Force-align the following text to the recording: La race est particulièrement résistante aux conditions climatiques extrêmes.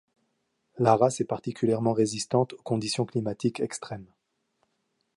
La 0.79 0.95
race 0.95 1.21
est 1.21 1.25
particulièrement 1.25 1.93
résistante 1.93 2.53
aux 2.53 2.61
conditions 2.63 3.05
climatiques 3.05 3.59
extrêmes. 3.59 4.11